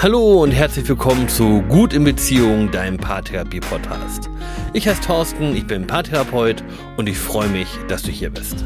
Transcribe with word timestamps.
Hallo 0.00 0.44
und 0.44 0.52
herzlich 0.52 0.88
willkommen 0.88 1.28
zu 1.28 1.60
Gut 1.62 1.92
in 1.92 2.04
Beziehung, 2.04 2.70
deinem 2.70 2.98
Paartherapie-Podcast. 2.98 4.30
Ich 4.72 4.86
heiße 4.86 5.00
Thorsten, 5.00 5.56
ich 5.56 5.66
bin 5.66 5.88
Paartherapeut 5.88 6.62
und 6.96 7.08
ich 7.08 7.18
freue 7.18 7.48
mich, 7.48 7.66
dass 7.88 8.04
du 8.04 8.12
hier 8.12 8.30
bist. 8.30 8.64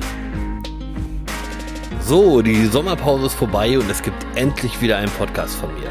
So, 2.03 2.42
die 2.42 2.66
Sommerpause 2.66 3.25
ist 3.25 3.34
vorbei 3.34 3.79
und 3.79 3.90
es 3.90 4.03
gibt 4.03 4.26
endlich 4.34 4.82
wieder 4.82 4.98
einen 4.98 5.11
Podcast 5.12 5.54
von 5.57 5.72
mir. 5.72 5.90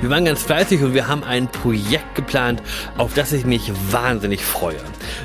Wir 0.00 0.08
waren 0.08 0.24
ganz 0.24 0.42
fleißig 0.42 0.82
und 0.82 0.94
wir 0.94 1.08
haben 1.08 1.24
ein 1.24 1.48
Projekt 1.48 2.14
geplant, 2.14 2.62
auf 2.96 3.12
das 3.12 3.34
ich 3.34 3.44
mich 3.44 3.70
wahnsinnig 3.90 4.42
freue. 4.42 4.80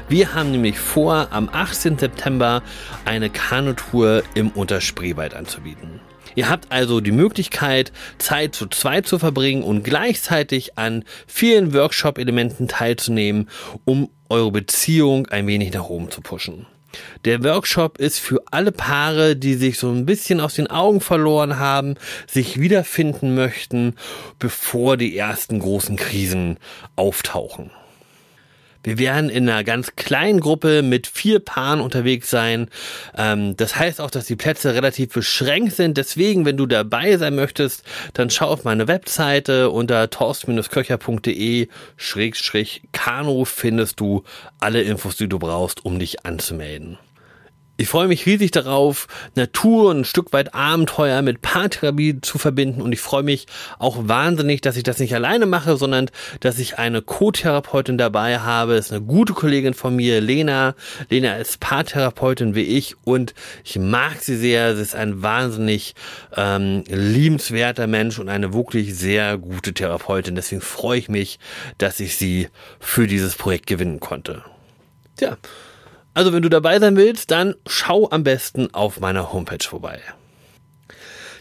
Wir 0.09 0.33
haben 0.33 0.51
nämlich 0.51 0.79
vor, 0.79 1.29
am 1.31 1.47
18. 1.49 1.97
September 1.97 2.61
eine 3.05 3.29
Kanutour 3.29 4.23
im 4.33 4.49
Unterspreewald 4.49 5.33
anzubieten. 5.33 6.01
Ihr 6.37 6.49
habt 6.49 6.71
also 6.71 7.01
die 7.01 7.11
Möglichkeit, 7.11 7.91
Zeit 8.19 8.53
zu 8.53 8.67
zweit 8.67 9.07
zu 9.07 9.17
verbringen 9.17 9.63
und 9.63 9.83
gleichzeitig 9.83 10.77
an 10.77 11.03
vielen 11.25 11.73
Workshop-Elementen 11.73 12.67
teilzunehmen, 12.67 13.49
um 13.85 14.11
eure 14.29 14.51
Beziehung 14.51 15.25
ein 15.29 15.47
wenig 15.47 15.73
nach 15.73 15.85
oben 15.85 16.11
zu 16.11 16.21
pushen. 16.21 16.67
Der 17.25 17.43
Workshop 17.43 17.97
ist 17.97 18.19
für 18.19 18.43
alle 18.51 18.71
Paare, 18.71 19.35
die 19.35 19.55
sich 19.55 19.79
so 19.79 19.89
ein 19.89 20.05
bisschen 20.05 20.39
aus 20.39 20.53
den 20.53 20.67
Augen 20.67 21.01
verloren 21.01 21.57
haben, 21.57 21.95
sich 22.27 22.59
wiederfinden 22.59 23.33
möchten, 23.33 23.95
bevor 24.37 24.95
die 24.95 25.17
ersten 25.17 25.57
großen 25.57 25.95
Krisen 25.95 26.57
auftauchen. 26.95 27.71
Wir 28.87 28.99
werden 28.99 29.29
in 29.29 29.49
einer 29.49 29.65
ganz 29.65 29.97
kleinen 29.97 30.39
Gruppe 30.39 30.81
mit 30.81 31.07
vier 31.07 31.39
Paaren 31.39 31.81
unterwegs 31.81 32.29
sein. 32.29 32.69
Ähm, 33.17 33.57
das 33.57 33.75
heißt 33.75 33.99
auch, 33.99 34.09
dass 34.09 34.27
die 34.27 34.37
Plätze 34.37 34.73
relativ 34.73 35.11
beschränkt 35.11 35.73
sind. 35.73 35.97
Deswegen, 35.97 36.45
wenn 36.45 36.55
du 36.55 36.67
dabei 36.67 37.17
sein 37.17 37.35
möchtest, 37.35 37.83
dann 38.13 38.29
schau 38.29 38.47
auf 38.47 38.63
meine 38.63 38.87
Webseite 38.87 39.71
unter 39.71 40.09
torst-köcher.de 40.09 41.67
Schrägstrich 41.97 42.81
Kano 42.93 43.43
findest 43.43 43.99
du 43.99 44.23
alle 44.61 44.83
Infos, 44.83 45.17
die 45.17 45.27
du 45.27 45.37
brauchst, 45.37 45.83
um 45.83 45.99
dich 45.99 46.25
anzumelden. 46.25 46.97
Ich 47.79 47.89
freue 47.89 48.07
mich 48.07 48.25
riesig 48.25 48.49
darauf, 48.49 49.07
Natur 49.35 49.91
und 49.91 49.99
ein 49.99 50.05
Stück 50.05 50.33
weit 50.33 50.55
Abenteuer 50.55 51.21
mit 51.21 51.43
Paartherapie 51.43 52.19
zu 52.21 52.39
verbinden 52.39 52.81
und 52.81 52.91
ich 52.91 52.99
freue 52.99 53.21
mich 53.21 53.45
auch 53.77 54.07
wahnsinnig, 54.07 54.61
dass 54.61 54.77
ich 54.77 54.83
das 54.83 54.97
nicht 54.97 55.13
alleine 55.13 55.45
mache, 55.45 55.77
sondern 55.77 56.09
dass 56.39 56.57
ich 56.57 56.79
eine 56.79 57.03
Co-Therapeutin 57.03 57.99
dabei 57.99 58.39
habe. 58.39 58.75
Das 58.75 58.87
ist 58.87 58.93
eine 58.93 59.05
gute 59.05 59.33
Kollegin 59.33 59.75
von 59.75 59.95
mir, 59.95 60.21
Lena. 60.21 60.73
Lena 61.11 61.35
ist 61.35 61.59
Paartherapeutin 61.59 62.55
wie 62.55 62.63
ich 62.63 62.95
und 63.03 63.35
ich 63.63 63.77
mag 63.77 64.21
sie 64.21 64.37
sehr. 64.37 64.75
Sie 64.75 64.81
ist 64.81 64.95
ein 64.95 65.21
wahnsinnig 65.21 65.93
ähm, 66.35 66.83
liebenswerter 66.87 67.85
Mensch 67.85 68.17
und 68.17 68.27
eine 68.27 68.53
wirklich 68.53 68.95
sehr 68.95 69.37
gute 69.37 69.75
Therapeutin. 69.75 70.33
Deswegen 70.33 70.61
freue 70.61 70.97
ich 70.97 71.09
mich, 71.09 71.37
dass 71.77 71.99
ich 71.99 72.17
sie 72.17 72.49
für 72.79 73.05
dieses 73.05 73.35
Projekt 73.35 73.67
gewinnen 73.67 73.99
konnte. 73.99 74.43
Tja. 75.15 75.37
Also 76.17 76.33
wenn 76.33 76.41
du 76.41 76.49
dabei 76.49 76.79
sein 76.79 76.95
willst, 76.95 77.29
dann 77.29 77.53
schau 77.67 78.09
am 78.09 78.23
besten 78.23 78.73
auf 78.73 78.99
meiner 78.99 79.31
Homepage 79.33 79.63
vorbei. 79.63 79.99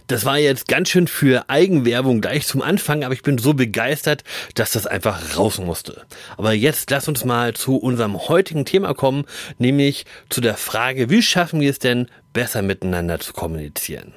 Das 0.07 0.27
war 0.27 0.37
jetzt 0.37 0.69
ganz 0.69 0.91
schön 0.91 1.09
für 1.09 1.49
Eigenwerbung 1.49 2.21
gleich 2.21 2.47
zum 2.47 2.61
Anfang, 2.61 3.03
aber 3.03 3.15
ich 3.15 3.23
bin 3.23 3.39
so 3.39 3.55
begeistert, 3.55 4.23
dass 4.55 4.73
das 4.73 4.87
einfach 4.87 5.39
raus 5.39 5.57
musste. 5.61 6.05
Aber 6.37 6.53
jetzt 6.53 6.91
lass 6.91 7.09
uns 7.09 7.25
mal 7.25 7.55
zu 7.55 7.79
unserem 7.79 8.29
heutigen 8.29 8.67
Thema 8.67 8.93
kommen, 8.93 9.25
nämlich 9.57 10.05
zu 10.29 10.43
der 10.43 10.59
Frage, 10.59 11.09
wie 11.09 11.23
schaffen 11.23 11.63
wir 11.63 11.71
es 11.71 11.79
denn, 11.79 12.11
besser 12.35 12.61
miteinander 12.61 13.19
zu 13.19 13.33
kommunizieren? 13.33 14.13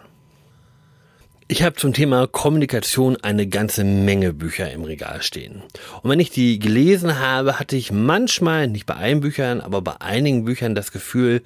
Ich 1.52 1.64
habe 1.64 1.76
zum 1.76 1.94
Thema 1.94 2.28
Kommunikation 2.28 3.18
eine 3.24 3.48
ganze 3.48 3.84
Menge 3.84 4.34
Bücher 4.34 4.72
im 4.72 4.84
Regal 4.84 5.24
stehen. 5.24 5.64
Und 6.04 6.12
wenn 6.12 6.20
ich 6.20 6.30
die 6.30 6.60
gelesen 6.60 7.18
habe, 7.18 7.58
hatte 7.58 7.76
ich 7.76 7.92
manchmal, 7.92 8.68
nicht 8.68 8.86
bei 8.86 8.94
allen 8.94 9.22
Büchern, 9.22 9.60
aber 9.60 9.82
bei 9.82 10.00
einigen 10.00 10.46
Büchern 10.46 10.76
das 10.76 10.92
Gefühl, 10.92 11.42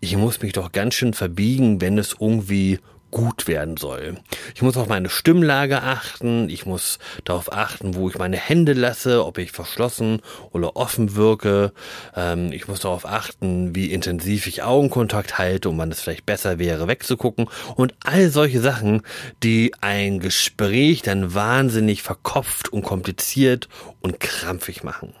ich 0.00 0.14
muss 0.14 0.42
mich 0.42 0.52
doch 0.52 0.72
ganz 0.72 0.92
schön 0.92 1.14
verbiegen, 1.14 1.80
wenn 1.80 1.96
es 1.96 2.16
irgendwie 2.20 2.80
gut 3.16 3.48
werden 3.48 3.78
soll. 3.78 4.18
Ich 4.54 4.60
muss 4.60 4.76
auf 4.76 4.88
meine 4.88 5.08
Stimmlage 5.08 5.82
achten, 5.82 6.50
ich 6.50 6.66
muss 6.66 6.98
darauf 7.24 7.50
achten, 7.50 7.94
wo 7.94 8.10
ich 8.10 8.18
meine 8.18 8.36
Hände 8.36 8.74
lasse, 8.74 9.24
ob 9.24 9.38
ich 9.38 9.52
verschlossen 9.52 10.20
oder 10.50 10.76
offen 10.76 11.16
wirke. 11.16 11.72
Ähm, 12.14 12.52
ich 12.52 12.68
muss 12.68 12.80
darauf 12.80 13.06
achten, 13.06 13.74
wie 13.74 13.90
intensiv 13.90 14.46
ich 14.46 14.62
Augenkontakt 14.62 15.38
halte 15.38 15.70
und 15.70 15.78
wann 15.78 15.90
es 15.90 16.02
vielleicht 16.02 16.26
besser 16.26 16.58
wäre, 16.58 16.88
wegzugucken. 16.88 17.48
Und 17.74 17.94
all 18.04 18.28
solche 18.28 18.60
Sachen, 18.60 19.00
die 19.42 19.72
ein 19.80 20.20
Gespräch 20.20 21.00
dann 21.00 21.32
wahnsinnig 21.32 22.02
verkopft 22.02 22.68
und 22.68 22.82
kompliziert 22.82 23.70
und 24.02 24.20
krampfig 24.20 24.84
machen. 24.84 25.14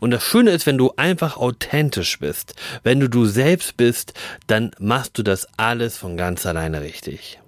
Und 0.00 0.10
das 0.10 0.22
Schöne 0.22 0.50
ist, 0.50 0.66
wenn 0.66 0.78
du 0.78 0.92
einfach 0.96 1.36
authentisch 1.36 2.18
bist, 2.18 2.54
wenn 2.82 3.00
du 3.00 3.08
du 3.08 3.26
selbst 3.26 3.76
bist, 3.76 4.14
dann 4.46 4.70
machst 4.78 5.18
du 5.18 5.22
das 5.22 5.46
alles 5.56 5.96
von 5.96 6.16
ganz 6.16 6.46
alleine 6.46 6.80
richtig. 6.80 7.40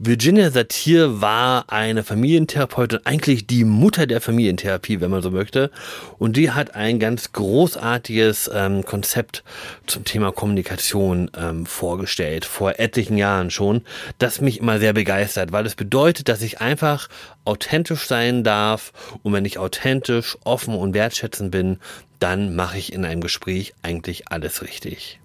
Virginia 0.00 0.52
Satir 0.52 1.20
war 1.20 1.72
eine 1.72 2.04
Familientherapeutin, 2.04 3.00
eigentlich 3.02 3.48
die 3.48 3.64
Mutter 3.64 4.06
der 4.06 4.20
Familientherapie, 4.20 5.00
wenn 5.00 5.10
man 5.10 5.22
so 5.22 5.32
möchte. 5.32 5.72
Und 6.18 6.36
die 6.36 6.52
hat 6.52 6.76
ein 6.76 7.00
ganz 7.00 7.32
großartiges 7.32 8.48
ähm, 8.54 8.84
Konzept 8.84 9.42
zum 9.88 10.04
Thema 10.04 10.30
Kommunikation 10.30 11.32
ähm, 11.36 11.66
vorgestellt, 11.66 12.44
vor 12.44 12.78
etlichen 12.78 13.18
Jahren 13.18 13.50
schon, 13.50 13.82
das 14.18 14.40
mich 14.40 14.60
immer 14.60 14.78
sehr 14.78 14.92
begeistert, 14.92 15.50
weil 15.50 15.66
es 15.66 15.74
bedeutet, 15.74 16.28
dass 16.28 16.42
ich 16.42 16.60
einfach 16.60 17.08
authentisch 17.44 18.06
sein 18.06 18.44
darf. 18.44 18.92
Und 19.24 19.32
wenn 19.32 19.44
ich 19.44 19.58
authentisch, 19.58 20.38
offen 20.44 20.76
und 20.76 20.94
wertschätzend 20.94 21.50
bin, 21.50 21.80
dann 22.20 22.54
mache 22.54 22.78
ich 22.78 22.92
in 22.92 23.04
einem 23.04 23.20
Gespräch 23.20 23.74
eigentlich 23.82 24.28
alles 24.30 24.62
richtig. 24.62 25.18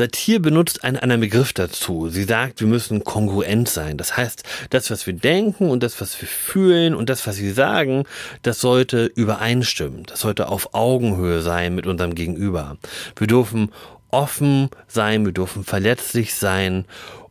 Satir 0.00 0.40
benutzt 0.40 0.82
einen 0.82 0.96
anderen 0.96 1.20
Begriff 1.20 1.52
dazu. 1.52 2.08
Sie 2.08 2.24
sagt, 2.24 2.60
wir 2.60 2.66
müssen 2.66 3.04
kongruent 3.04 3.68
sein. 3.68 3.98
Das 3.98 4.16
heißt, 4.16 4.44
das, 4.70 4.90
was 4.90 5.06
wir 5.06 5.12
denken 5.12 5.68
und 5.68 5.82
das, 5.82 6.00
was 6.00 6.18
wir 6.22 6.26
fühlen 6.26 6.94
und 6.94 7.10
das, 7.10 7.26
was 7.26 7.38
wir 7.38 7.52
sagen, 7.52 8.04
das 8.40 8.60
sollte 8.60 9.04
übereinstimmen. 9.04 10.04
Das 10.06 10.20
sollte 10.20 10.48
auf 10.48 10.72
Augenhöhe 10.72 11.42
sein 11.42 11.74
mit 11.74 11.86
unserem 11.86 12.14
Gegenüber. 12.14 12.78
Wir 13.14 13.26
dürfen 13.26 13.72
offen 14.10 14.70
sein, 14.88 15.26
wir 15.26 15.32
dürfen 15.32 15.64
verletzlich 15.64 16.34
sein 16.34 16.86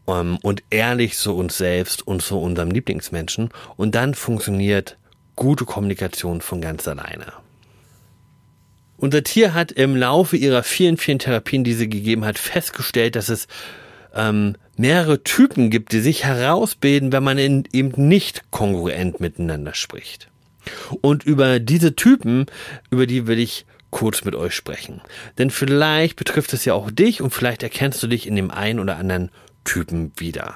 um, 0.06 0.16
ähm, 0.16 0.38
und 0.44 0.62
ehrlich 0.69 1.18
zu 1.18 1.36
uns 1.36 1.57
selbst 1.57 2.06
und 2.06 2.22
zu 2.22 2.40
unserem 2.40 2.69
Lieblingsmenschen. 2.69 3.50
Und 3.78 3.96
dann 3.96 4.13
funktioniert 4.13 4.96
gute 5.36 5.66
Kommunikation 5.66 6.41
von 6.41 6.62
ganz 6.62 6.88
alleine. 6.88 7.34
Unser 9.00 9.24
Tier 9.24 9.54
hat 9.54 9.72
im 9.72 9.96
Laufe 9.96 10.36
ihrer 10.36 10.62
vielen, 10.62 10.98
vielen 10.98 11.20
Therapien, 11.20 11.64
die 11.64 11.74
sie 11.74 11.88
gegeben 11.88 12.26
hat, 12.26 12.38
festgestellt, 12.38 13.16
dass 13.16 13.30
es 13.30 13.48
ähm, 14.14 14.56
mehrere 14.78 15.24
Typen 15.24 15.70
gibt, 15.70 15.94
die 15.94 16.02
sich 16.02 16.26
herausbilden, 16.26 17.12
wenn 17.12 17.24
man 17.24 17.38
in, 17.38 17.64
eben 17.72 17.92
nicht 17.96 18.52
kongruent 18.52 19.20
miteinander 19.20 19.74
spricht. 19.74 20.30
Und 21.02 21.24
über 21.24 21.60
diese 21.60 21.96
Typen, 21.96 22.48
über 22.90 23.08
die 23.08 23.26
will 23.26 23.40
ich 23.40 23.66
kurz 23.90 24.24
mit 24.26 24.36
euch 24.36 24.54
sprechen. 24.54 25.02
Denn 25.38 25.50
vielleicht 25.50 26.18
betrifft 26.18 26.54
es 26.54 26.66
ja 26.66 26.74
auch 26.74 26.92
dich 26.92 27.22
und 27.22 27.31
vielleicht 27.31 27.64
erkennst 27.64 28.04
du 28.04 28.08
dich 28.08 28.28
in 28.28 28.36
dem 28.36 28.52
einen 28.52 28.80
oder 28.80 28.98
anderen 28.98 29.31
Typen 29.64 30.12
wieder. 30.18 30.56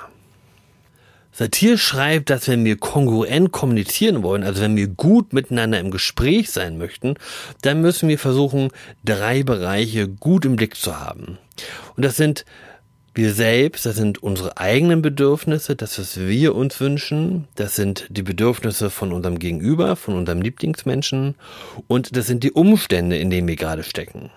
Satir 1.34 1.80
schreibt, 1.80 2.30
dass 2.30 2.48
wenn 2.48 2.64
wir 2.64 2.78
kongruent 2.78 3.52
kommunizieren 3.52 4.22
wollen, 4.22 4.44
also 4.44 4.62
wenn 4.62 4.76
wir 4.76 4.88
gut 4.88 5.34
miteinander 5.34 5.80
im 5.80 5.90
Gespräch 5.90 6.52
sein 6.52 6.78
möchten, 6.78 7.16
dann 7.64 7.82
müssen 7.82 8.08
wir 8.08 8.20
versuchen, 8.20 8.70
drei 9.04 9.42
Bereiche 9.42 10.08
gut 10.08 10.46
im 10.46 10.56
Blick 10.56 10.76
zu 10.76 11.00
haben. 11.00 11.40
Und 11.96 12.06
das 12.06 12.18
sind 12.18 12.46
wir 13.16 13.34
selbst, 13.34 13.86
das 13.86 13.96
sind 13.96 14.22
unsere 14.22 14.58
eigenen 14.58 15.02
Bedürfnisse, 15.02 15.76
das, 15.76 16.00
was 16.00 16.20
wir 16.20 16.56
uns 16.56 16.80
wünschen, 16.80 17.48
das 17.56 17.76
sind 17.76 18.08
die 18.10 18.24
Bedürfnisse 18.24 18.90
von 18.90 19.12
unserem 19.12 19.40
Gegenüber, 19.40 19.96
von 19.96 20.16
unserem 20.16 20.42
Lieblingsmenschen 20.42 21.36
und 21.88 22.16
das 22.16 22.28
sind 22.28 22.44
die 22.44 22.52
Umstände, 22.52 23.18
in 23.18 23.30
denen 23.30 23.48
wir 23.48 23.56
gerade 23.56 23.84
stecken. 23.84 24.32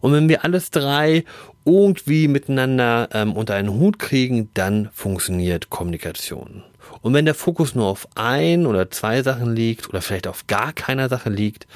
Und 0.00 0.12
wenn 0.12 0.28
wir 0.28 0.44
alles 0.44 0.70
drei 0.70 1.24
irgendwie 1.64 2.28
miteinander 2.28 3.08
ähm, 3.12 3.32
unter 3.32 3.54
einen 3.54 3.70
Hut 3.70 3.98
kriegen, 3.98 4.50
dann 4.54 4.90
funktioniert 4.92 5.70
Kommunikation. 5.70 6.62
Und 7.00 7.14
wenn 7.14 7.24
der 7.24 7.34
Fokus 7.34 7.74
nur 7.74 7.86
auf 7.86 8.08
ein 8.14 8.66
oder 8.66 8.90
zwei 8.90 9.22
Sachen 9.22 9.54
liegt 9.54 9.88
oder 9.88 10.02
vielleicht 10.02 10.26
auf 10.26 10.46
gar 10.46 10.72
keiner 10.72 11.08
Sache 11.08 11.30
liegt, 11.30 11.66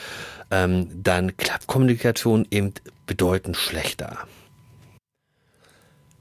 ähm, 0.51 0.89
dann 1.03 1.37
klappt 1.37 1.67
Kommunikation 1.67 2.47
eben 2.51 2.73
bedeutend 3.07 3.57
schlechter. 3.57 4.19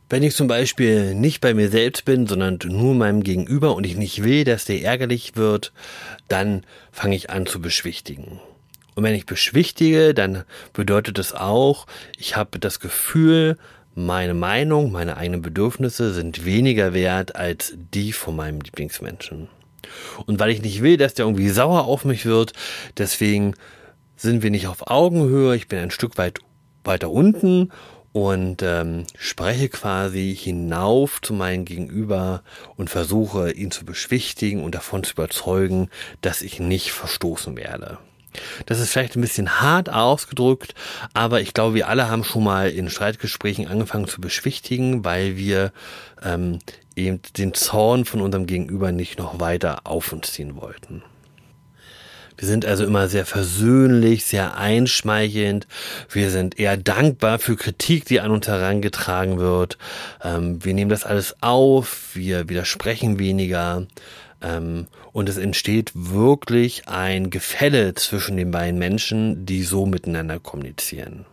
Wenn 0.09 0.23
ich 0.23 0.35
zum 0.35 0.47
Beispiel 0.47 1.13
nicht 1.15 1.41
bei 1.41 1.53
mir 1.53 1.69
selbst 1.69 2.05
bin, 2.05 2.27
sondern 2.27 2.59
nur 2.63 2.95
meinem 2.95 3.23
Gegenüber 3.23 3.75
und 3.75 3.85
ich 3.85 3.97
nicht 3.97 4.23
will, 4.23 4.45
dass 4.45 4.63
der 4.63 4.81
ärgerlich 4.81 5.35
wird, 5.35 5.73
dann 6.29 6.63
fange 6.93 7.15
ich 7.17 7.29
an 7.29 7.45
zu 7.45 7.59
beschwichtigen. 7.59 8.39
Und 8.97 9.03
wenn 9.03 9.13
ich 9.13 9.27
beschwichtige, 9.27 10.15
dann 10.15 10.43
bedeutet 10.73 11.19
es 11.19 11.31
auch, 11.31 11.85
ich 12.17 12.35
habe 12.35 12.57
das 12.57 12.79
Gefühl, 12.79 13.55
meine 13.93 14.33
Meinung, 14.33 14.91
meine 14.91 15.17
eigenen 15.17 15.43
Bedürfnisse 15.43 16.15
sind 16.15 16.45
weniger 16.45 16.95
wert 16.95 17.35
als 17.35 17.75
die 17.93 18.11
von 18.11 18.35
meinem 18.35 18.59
Lieblingsmenschen. 18.59 19.49
Und 20.25 20.39
weil 20.39 20.49
ich 20.49 20.63
nicht 20.63 20.81
will, 20.81 20.97
dass 20.97 21.13
der 21.13 21.25
irgendwie 21.25 21.49
sauer 21.49 21.85
auf 21.85 22.05
mich 22.05 22.25
wird, 22.25 22.53
deswegen 22.97 23.53
sind 24.15 24.41
wir 24.41 24.49
nicht 24.49 24.65
auf 24.65 24.87
Augenhöhe, 24.89 25.55
ich 25.55 25.67
bin 25.67 25.77
ein 25.77 25.91
Stück 25.91 26.17
weit 26.17 26.39
weiter 26.83 27.11
unten 27.11 27.71
und 28.13 28.63
ähm, 28.63 29.03
spreche 29.15 29.69
quasi 29.69 30.35
hinauf 30.35 31.21
zu 31.21 31.35
meinem 31.35 31.65
Gegenüber 31.65 32.41
und 32.77 32.89
versuche 32.89 33.51
ihn 33.51 33.69
zu 33.69 33.85
beschwichtigen 33.85 34.63
und 34.63 34.73
davon 34.73 35.03
zu 35.03 35.13
überzeugen, 35.13 35.91
dass 36.21 36.41
ich 36.41 36.59
nicht 36.59 36.93
verstoßen 36.93 37.55
werde. 37.57 37.99
Das 38.65 38.79
ist 38.79 38.91
vielleicht 38.91 39.15
ein 39.15 39.21
bisschen 39.21 39.61
hart 39.61 39.89
ausgedrückt, 39.89 40.73
aber 41.13 41.41
ich 41.41 41.53
glaube, 41.53 41.75
wir 41.75 41.87
alle 41.87 42.09
haben 42.09 42.23
schon 42.23 42.43
mal 42.43 42.69
in 42.69 42.89
Streitgesprächen 42.89 43.67
angefangen 43.67 44.07
zu 44.07 44.21
beschwichtigen, 44.21 45.05
weil 45.05 45.37
wir 45.37 45.71
ähm, 46.23 46.59
eben 46.95 47.21
den 47.37 47.53
Zorn 47.53 48.05
von 48.05 48.21
unserem 48.21 48.45
Gegenüber 48.45 48.91
nicht 48.91 49.19
noch 49.19 49.39
weiter 49.39 49.81
auf 49.85 50.11
uns 50.11 50.31
ziehen 50.33 50.55
wollten. 50.55 51.03
Wir 52.37 52.47
sind 52.47 52.65
also 52.67 52.85
immer 52.85 53.07
sehr 53.07 53.25
versöhnlich, 53.25 54.25
sehr 54.25 54.57
einschmeichelnd. 54.57 55.65
Wir 56.11 56.29
sind 56.29 56.59
eher 56.59 56.77
dankbar 56.77 57.39
für 57.39 57.55
Kritik, 57.55 58.05
die 58.05 58.21
an 58.21 58.29
uns 58.29 58.47
herangetragen 58.47 59.39
wird. 59.39 59.79
Ähm, 60.23 60.63
wir 60.63 60.75
nehmen 60.75 60.91
das 60.91 61.03
alles 61.03 61.35
auf, 61.41 62.11
wir 62.13 62.47
widersprechen 62.47 63.17
weniger. 63.17 63.87
Ähm, 64.41 64.87
und 65.11 65.29
es 65.29 65.37
entsteht 65.37 65.91
wirklich 65.93 66.87
ein 66.87 67.29
Gefälle 67.29 67.93
zwischen 67.95 68.37
den 68.37 68.51
beiden 68.51 68.79
Menschen, 68.79 69.45
die 69.45 69.63
so 69.63 69.85
miteinander 69.85 70.39
kommunizieren. 70.39 71.25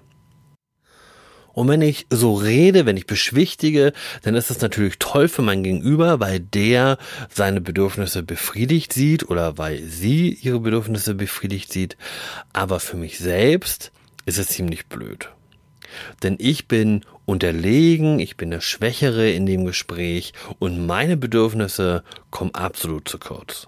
Und 1.55 1.69
wenn 1.69 1.83
ich 1.83 2.07
so 2.11 2.35
rede, 2.35 2.85
wenn 2.85 2.97
ich 2.97 3.07
beschwichtige, 3.07 3.93
dann 4.23 4.35
ist 4.35 4.51
das 4.51 4.61
natürlich 4.61 4.99
toll 4.99 5.29
für 5.29 5.43
mein 5.43 5.63
Gegenüber, 5.63 6.19
weil 6.19 6.41
der 6.41 6.99
seine 7.33 7.61
Bedürfnisse 7.61 8.25
befriedigt 8.25 8.93
sieht 8.93 9.31
oder 9.31 9.57
weil 9.57 9.81
sie 9.83 10.31
ihre 10.43 10.59
Bedürfnisse 10.59 11.15
befriedigt 11.15 11.73
sieht. 11.73 11.97
Aber 12.53 12.81
für 12.81 12.97
mich 12.97 13.19
selbst 13.19 13.93
ist 14.27 14.39
es 14.39 14.49
ziemlich 14.49 14.87
blöd. 14.87 15.29
Denn 16.23 16.37
ich 16.39 16.69
bin 16.69 17.03
unterlegen, 17.27 18.19
ich 18.19 18.37
bin 18.37 18.51
der 18.51 18.61
Schwächere 18.61 19.31
in 19.31 19.47
dem 19.47 19.65
Gespräch 19.65 20.33
und 20.59 20.87
meine 20.87 21.17
Bedürfnisse 21.17 22.03
kommen 22.31 22.55
absolut 22.55 23.09
zu 23.09 23.19
kurz. 23.19 23.67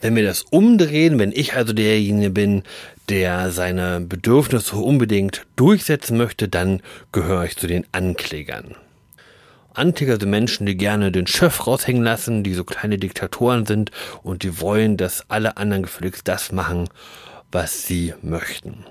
Wenn 0.00 0.14
wir 0.14 0.22
das 0.22 0.42
umdrehen, 0.42 1.18
wenn 1.18 1.32
ich 1.32 1.54
also 1.54 1.72
derjenige 1.72 2.30
bin, 2.30 2.62
der 3.08 3.50
seine 3.50 4.00
Bedürfnisse 4.00 4.76
unbedingt 4.76 5.46
durchsetzen 5.56 6.16
möchte, 6.16 6.48
dann 6.48 6.82
gehöre 7.10 7.44
ich 7.44 7.56
zu 7.56 7.66
den 7.66 7.84
Anklägern. 7.90 8.76
Ankläger 9.74 10.18
sind 10.18 10.30
Menschen, 10.30 10.66
die 10.66 10.76
gerne 10.76 11.12
den 11.12 11.26
Chef 11.26 11.66
raushängen 11.66 12.02
lassen, 12.02 12.42
die 12.42 12.54
so 12.54 12.64
kleine 12.64 12.98
Diktatoren 12.98 13.64
sind 13.66 13.90
und 14.22 14.42
die 14.42 14.60
wollen, 14.60 14.96
dass 14.96 15.28
alle 15.30 15.56
anderen 15.56 15.84
gefälligst 15.84 16.26
das 16.26 16.52
machen, 16.52 16.88
was 17.50 17.86
sie 17.86 18.14
möchten. 18.22 18.84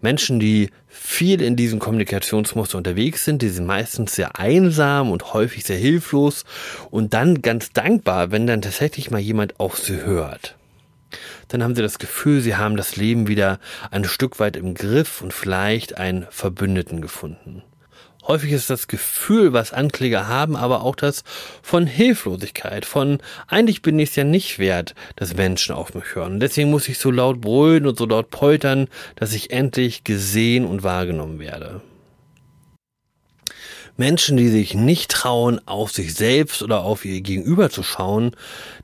Menschen, 0.00 0.38
die 0.38 0.70
viel 0.98 1.42
in 1.42 1.56
diesem 1.56 1.78
Kommunikationsmuster 1.78 2.78
unterwegs 2.78 3.24
sind, 3.24 3.42
die 3.42 3.48
sind 3.48 3.66
meistens 3.66 4.14
sehr 4.14 4.38
einsam 4.38 5.10
und 5.10 5.34
häufig 5.34 5.64
sehr 5.64 5.78
hilflos 5.78 6.44
und 6.90 7.14
dann 7.14 7.42
ganz 7.42 7.72
dankbar, 7.72 8.30
wenn 8.30 8.46
dann 8.46 8.62
tatsächlich 8.62 9.10
mal 9.10 9.20
jemand 9.20 9.60
auf 9.60 9.78
sie 9.78 10.02
hört 10.02 10.56
dann 11.48 11.62
haben 11.62 11.74
sie 11.74 11.82
das 11.82 11.98
Gefühl, 11.98 12.40
sie 12.40 12.56
haben 12.56 12.76
das 12.76 12.96
Leben 12.96 13.28
wieder 13.28 13.58
ein 13.90 14.04
Stück 14.04 14.40
weit 14.40 14.56
im 14.56 14.74
Griff 14.74 15.22
und 15.22 15.32
vielleicht 15.32 15.96
einen 15.96 16.26
Verbündeten 16.30 17.00
gefunden. 17.00 17.62
Häufig 18.26 18.52
ist 18.52 18.70
das 18.70 18.88
Gefühl, 18.88 19.52
was 19.52 19.72
Ankläger 19.72 20.26
haben, 20.26 20.56
aber 20.56 20.82
auch 20.82 20.96
das 20.96 21.22
von 21.62 21.86
Hilflosigkeit, 21.86 22.84
von 22.84 23.18
eigentlich 23.46 23.82
bin 23.82 23.98
ich 23.98 24.10
es 24.10 24.16
ja 24.16 24.24
nicht 24.24 24.58
wert, 24.58 24.94
dass 25.14 25.36
Menschen 25.36 25.74
auf 25.74 25.94
mich 25.94 26.14
hören. 26.14 26.40
Deswegen 26.40 26.70
muss 26.70 26.88
ich 26.88 26.98
so 26.98 27.10
laut 27.10 27.40
brüllen 27.40 27.86
und 27.86 27.96
so 27.96 28.06
laut 28.06 28.30
poltern, 28.30 28.88
dass 29.14 29.32
ich 29.32 29.52
endlich 29.52 30.02
gesehen 30.02 30.64
und 30.64 30.82
wahrgenommen 30.82 31.38
werde. 31.38 31.82
Menschen, 33.98 34.36
die 34.36 34.48
sich 34.48 34.74
nicht 34.74 35.10
trauen, 35.10 35.60
auf 35.66 35.90
sich 35.90 36.14
selbst 36.14 36.62
oder 36.62 36.82
auf 36.82 37.04
ihr 37.06 37.22
Gegenüber 37.22 37.70
zu 37.70 37.82
schauen, 37.82 38.32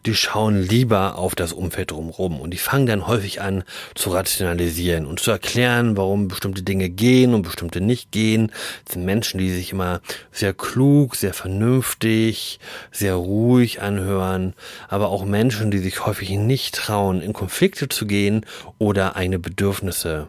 die 0.07 0.15
schauen 0.15 0.63
lieber 0.63 1.19
auf 1.19 1.35
das 1.35 1.53
Umfeld 1.53 1.91
drumherum 1.91 2.41
und 2.41 2.51
die 2.51 2.59
fangen 2.59 2.87
dann 2.87 3.07
häufig 3.07 3.43
an 3.43 3.65
zu 3.95 4.11
rationalisieren 4.11 5.05
und 5.05 5.21
zu 5.21 5.31
erklären, 5.31 5.97
warum 5.99 6.29
bestimmte 6.29 6.63
Dinge 6.63 6.89
gehen 6.89 7.35
und 7.35 7.43
bestimmte 7.43 7.83
nicht 7.83 8.11
gehen. 8.11 8.53
Das 8.85 8.95
sind 8.95 9.05
Menschen, 9.05 9.39
die 9.39 9.51
sich 9.51 9.73
immer 9.73 10.01
sehr 10.31 10.55
klug, 10.55 11.15
sehr 11.17 11.35
vernünftig, 11.35 12.59
sehr 12.91 13.15
ruhig 13.15 13.83
anhören, 13.83 14.55
aber 14.89 15.11
auch 15.11 15.27
Menschen, 15.27 15.71
die 15.71 15.79
sich 15.79 16.07
häufig 16.07 16.31
nicht 16.31 16.75
trauen, 16.75 17.21
in 17.21 17.35
Konflikte 17.35 17.89
zu 17.89 18.07
gehen 18.07 18.47
oder 18.79 19.15
eigene 19.15 19.39
Bedürfnisse 19.39 20.29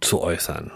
zu 0.00 0.22
äußern. 0.22 0.70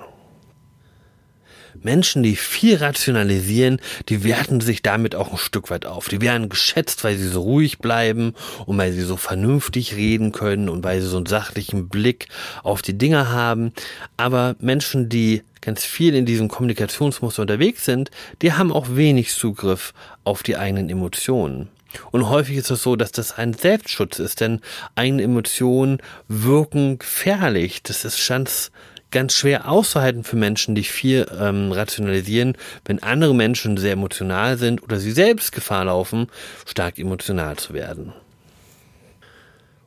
Menschen, 1.81 2.23
die 2.23 2.37
viel 2.37 2.77
rationalisieren, 2.77 3.81
die 4.09 4.25
werten 4.25 4.61
sich 4.61 4.83
damit 4.83 5.15
auch 5.15 5.33
ein 5.33 5.39
Stück 5.39 5.71
weit 5.71 5.87
auf. 5.87 6.09
Die 6.09 6.21
werden 6.21 6.49
geschätzt, 6.49 7.05
weil 7.05 7.17
sie 7.17 7.29
so 7.29 7.43
ruhig 7.43 7.79
bleiben 7.79 8.35
und 8.67 8.79
weil 8.79 8.93
sie 8.93 9.03
so 9.03 9.17
vernünftig 9.17 9.95
reden 9.95 10.33
können 10.33 10.69
und 10.69 10.85
weil 10.85 11.01
sie 11.01 11.09
so 11.09 11.17
einen 11.17 11.27
sachlichen 11.27 11.89
Blick 11.89 12.29
auf 12.63 12.83
die 12.83 12.99
Dinge 12.99 13.31
haben. 13.31 13.73
Aber 14.17 14.57
Menschen, 14.61 15.09
die 15.09 15.43
ganz 15.61 15.85
viel 15.85 16.15
in 16.15 16.27
diesem 16.27 16.49
Kommunikationsmuster 16.49 17.43
unterwegs 17.43 17.85
sind, 17.85 18.11
die 18.43 18.53
haben 18.53 18.73
auch 18.73 18.89
wenig 18.97 19.33
Zugriff 19.33 19.95
auf 20.25 20.43
die 20.43 20.57
eigenen 20.57 20.91
Emotionen. 20.91 21.69
Und 22.11 22.29
häufig 22.29 22.57
ist 22.57 22.71
es 22.71 22.83
so, 22.83 22.97
dass 22.97 23.13
das 23.13 23.33
ein 23.39 23.55
Selbstschutz 23.55 24.19
ist, 24.19 24.41
denn 24.41 24.61
eigene 24.95 25.23
Emotionen 25.23 25.99
wirken 26.29 26.99
gefährlich. 26.99 27.83
Das 27.83 28.05
ist 28.05 28.27
ganz 28.27 28.71
ganz 29.13 29.35
schwer 29.35 29.71
auszuhalten 29.71 30.25
für 30.25 30.37
Menschen, 30.37 30.75
die 30.75 30.83
viel 30.83 31.27
ähm, 31.39 31.71
rationalisieren, 31.71 32.57
wenn 32.85 33.03
andere 33.03 33.35
Menschen 33.35 33.77
sehr 33.77 33.93
emotional 33.93 34.59
sind 34.59 34.83
oder 34.83 34.99
sie 34.99 35.13
selbst 35.13 35.53
Gefahr 35.53 35.85
laufen, 35.85 36.27
stark 36.67 36.99
emotional 36.99 37.57
zu 37.57 37.75
werden. 37.75 38.13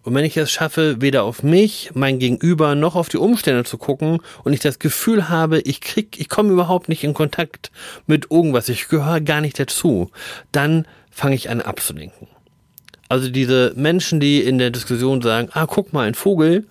Und 0.04 0.13
wenn 0.13 0.24
ich 0.24 0.38
es 0.38 0.51
schaffe, 0.51 1.01
weder 1.01 1.24
auf 1.24 1.42
mich, 1.42 1.89
mein 1.95 2.19
Gegenüber, 2.19 2.75
noch 2.75 2.95
auf 2.95 3.10
die 3.10 3.18
Umstände 3.18 3.63
zu 3.63 3.80
gucken 3.80 4.19
und 4.44 4.54
ich 4.54 4.60
das 4.60 4.77
Gefühl 4.77 5.30
habe, 5.30 5.60
ich 5.62 5.81
krieg, 5.81 6.19
ich 6.19 6.30
komme 6.30 6.51
überhaupt 6.51 6.89
nicht 6.89 7.04
in 7.04 7.16
Kontakt 7.16 7.72
mit 8.06 8.30
irgendwas, 8.30 8.69
ich 8.69 8.88
gehöre 8.88 9.19
gar 9.19 9.42
nicht 9.42 9.60
dazu, 9.60 10.12
dann 10.51 10.86
fange 11.10 11.34
ich 11.34 11.50
an 11.50 11.60
abzulenken. 11.60 12.27
Also 13.10 13.29
diese 13.29 13.74
Menschen, 13.75 14.20
die 14.20 14.44
in 14.44 14.60
der 14.60 14.70
Diskussion 14.70 15.24
sagen, 15.24 15.50
ah, 15.53 15.65
guck 15.65 15.91
mal, 15.91 16.08
ein 16.08 16.13
Vogel, 16.13 16.67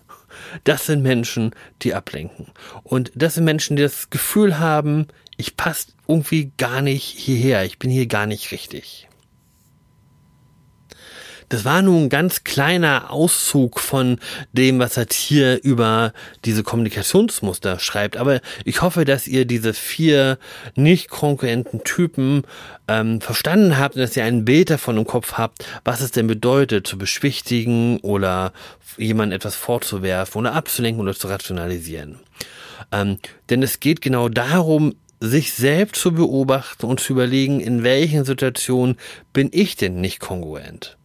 das 0.65 0.87
sind 0.87 1.03
Menschen, 1.03 1.55
die 1.83 1.95
ablenken. 1.95 2.47
Und 2.83 3.13
das 3.15 3.35
sind 3.35 3.45
Menschen, 3.45 3.77
die 3.77 3.83
das 3.83 4.11
Gefühl 4.11 4.59
haben, 4.59 5.09
ich 5.37 5.57
passe 5.57 5.89
irgendwie 6.07 6.53
gar 6.57 6.81
nicht 6.83 7.05
hierher, 7.05 7.65
ich 7.65 7.79
bin 7.79 7.91
hier 7.91 8.07
gar 8.07 8.27
nicht 8.27 8.53
richtig. 8.53 9.09
Das 11.55 11.65
war 11.65 11.83
nun 11.83 12.07
ein 12.07 12.09
ganz 12.09 12.43
kleiner 12.43 13.13
Auszug 13.13 13.79
von 13.79 14.19
dem, 14.53 14.81
was 14.81 14.97
er 14.97 15.07
hier 15.09 15.63
über 15.63 16.13
diese 16.45 16.65
Kommunikationsmuster 16.65 17.79
schreibt. 17.79 18.17
Aber 18.17 18.41
ich 18.65 18.83
hoffe, 18.83 19.05
dass 19.05 19.29
ihr 19.29 19.45
diese 19.45 19.73
vier 19.73 20.39
nicht 20.75 21.11
konkurrenten 21.11 21.85
Typen 21.85 22.43
ähm, 22.89 23.21
verstanden 23.21 23.79
habt 23.79 23.95
und 23.95 24.01
dass 24.01 24.17
ihr 24.17 24.25
ein 24.25 24.45
Bild 24.45 24.69
davon 24.69 24.97
im 24.97 25.07
Kopf 25.07 25.35
habt, 25.35 25.65
was 25.85 26.01
es 26.01 26.11
denn 26.11 26.27
bedeutet, 26.27 26.89
zu 26.89 26.99
beschwichtigen 26.99 28.01
oder 28.01 28.53
jemandem 28.97 29.37
etwas 29.37 29.55
vorzuwerfen 29.55 30.41
oder 30.41 30.55
abzulenken 30.55 31.05
oder 31.05 31.15
zu 31.15 31.29
rationalisieren. 31.29 32.19
Ähm, 32.91 33.21
denn 33.49 33.63
es 33.63 33.79
geht 33.79 34.01
genau 34.01 34.29
darum, 34.29 34.97
sich 35.21 35.53
selbst 35.53 36.03
zu 36.03 36.11
beobachten 36.11 36.87
und 36.87 36.99
zu 36.99 37.13
überlegen, 37.13 37.61
in 37.61 37.85
welchen 37.85 38.25
Situationen 38.25 38.97
bin 39.33 39.51
ich 39.53 39.77
denn 39.77 40.01
nicht 40.01 40.19
kongruent 40.19 40.97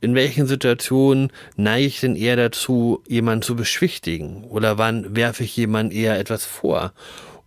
in 0.00 0.14
welchen 0.14 0.46
Situationen 0.46 1.30
neige 1.56 1.86
ich 1.86 2.00
denn 2.00 2.16
eher 2.16 2.36
dazu, 2.36 3.02
jemanden 3.06 3.42
zu 3.42 3.56
beschwichtigen? 3.56 4.44
Oder 4.44 4.78
wann 4.78 5.16
werfe 5.16 5.44
ich 5.44 5.56
jemanden 5.56 5.92
eher 5.92 6.18
etwas 6.18 6.44
vor? 6.44 6.92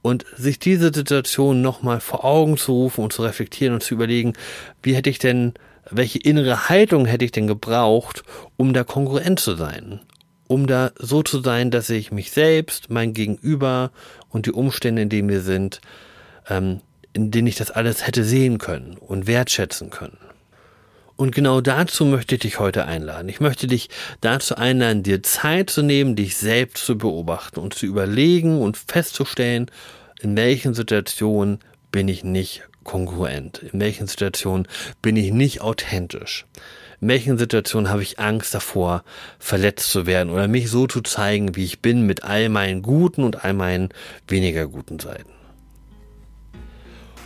Und 0.01 0.25
sich 0.35 0.59
diese 0.59 0.93
Situation 0.93 1.61
nochmal 1.61 1.99
vor 1.99 2.23
Augen 2.25 2.57
zu 2.57 2.73
rufen 2.73 3.03
und 3.03 3.13
zu 3.13 3.23
reflektieren 3.23 3.73
und 3.73 3.81
zu 3.81 3.95
überlegen, 3.95 4.33
wie 4.83 4.95
hätte 4.95 5.09
ich 5.09 5.19
denn, 5.19 5.53
welche 5.89 6.19
innere 6.19 6.69
Haltung 6.69 7.05
hätte 7.05 7.25
ich 7.25 7.31
denn 7.31 7.47
gebraucht, 7.47 8.23
um 8.57 8.73
da 8.73 8.83
kongruent 8.83 9.39
zu 9.39 9.55
sein? 9.55 9.99
Um 10.47 10.67
da 10.67 10.91
so 10.99 11.23
zu 11.23 11.41
sein, 11.41 11.71
dass 11.71 11.89
ich 11.89 12.11
mich 12.11 12.31
selbst, 12.31 12.91
mein 12.91 13.13
Gegenüber 13.13 13.91
und 14.29 14.45
die 14.45 14.51
Umstände, 14.51 15.01
in 15.01 15.09
denen 15.09 15.29
wir 15.29 15.41
sind, 15.41 15.81
ähm, 16.49 16.81
in 17.13 17.31
denen 17.31 17.47
ich 17.47 17.55
das 17.55 17.71
alles 17.71 18.05
hätte 18.05 18.23
sehen 18.23 18.57
können 18.57 18.97
und 18.97 19.25
wertschätzen 19.25 19.89
können. 19.89 20.17
Und 21.17 21.33
genau 21.33 21.61
dazu 21.61 22.05
möchte 22.05 22.35
ich 22.35 22.41
dich 22.41 22.59
heute 22.59 22.85
einladen. 22.85 23.29
Ich 23.29 23.39
möchte 23.39 23.67
dich 23.67 23.89
dazu 24.19 24.55
einladen, 24.55 25.03
dir 25.03 25.23
Zeit 25.23 25.69
zu 25.69 25.81
nehmen, 25.81 26.17
dich 26.17 26.35
selbst 26.35 26.85
zu 26.85 26.97
beobachten 26.97 27.59
und 27.61 27.73
zu 27.73 27.85
überlegen 27.85 28.61
und 28.61 28.75
festzustellen, 28.75 29.71
in 30.19 30.35
welchen 30.35 30.73
Situationen 30.73 31.59
bin 31.91 32.09
ich 32.09 32.25
nicht 32.25 32.63
kongruent, 32.83 33.63
in 33.71 33.79
welchen 33.79 34.07
Situationen 34.07 34.67
bin 35.01 35.15
ich 35.15 35.31
nicht 35.31 35.61
authentisch, 35.61 36.45
in 36.99 37.07
welchen 37.07 37.37
Situationen 37.37 37.89
habe 37.89 38.03
ich 38.03 38.19
Angst 38.19 38.53
davor, 38.53 39.03
verletzt 39.39 39.89
zu 39.91 40.05
werden 40.05 40.29
oder 40.29 40.47
mich 40.49 40.69
so 40.69 40.85
zu 40.85 41.01
zeigen, 41.01 41.55
wie 41.55 41.63
ich 41.63 41.81
bin, 41.81 42.05
mit 42.05 42.23
all 42.23 42.49
meinen 42.49 42.81
guten 42.81 43.23
und 43.23 43.43
all 43.43 43.53
meinen 43.53 43.89
weniger 44.27 44.67
guten 44.67 44.99
Seiten. 44.99 45.34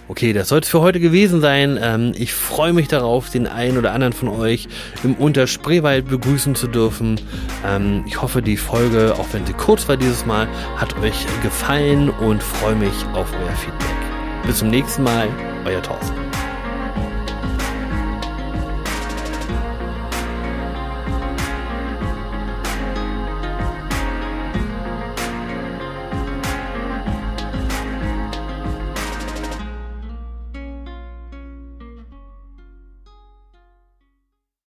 Okay, 0.09 0.33
das 0.33 0.49
soll 0.49 0.61
es 0.61 0.67
für 0.67 0.81
heute 0.81 0.99
gewesen 0.99 1.39
sein. 1.39 1.77
Ähm, 1.79 2.13
ich 2.15 2.33
freue 2.33 2.73
mich 2.73 2.87
darauf, 2.87 3.29
den 3.29 3.45
einen 3.45 3.77
oder 3.77 3.93
anderen 3.93 4.11
von 4.11 4.27
euch 4.27 4.67
im 5.03 5.13
Unterspreewald 5.13 6.09
begrüßen 6.09 6.55
zu 6.55 6.65
dürfen. 6.65 7.21
Ähm, 7.63 8.03
ich 8.07 8.19
hoffe, 8.19 8.41
die 8.41 8.57
Folge, 8.57 9.13
auch 9.19 9.27
wenn 9.33 9.45
sie 9.45 9.53
kurz 9.53 9.87
war 9.87 9.97
dieses 9.97 10.25
Mal, 10.25 10.47
hat 10.77 10.97
euch 10.97 11.27
gefallen 11.43 12.09
und 12.09 12.41
freue 12.41 12.75
mich 12.75 13.05
auf 13.13 13.31
euer 13.33 13.55
Feedback. 13.55 14.47
Bis 14.47 14.57
zum 14.57 14.71
nächsten 14.71 15.03
Mal, 15.03 15.27
euer 15.65 15.83
Thorsten. 15.83 16.15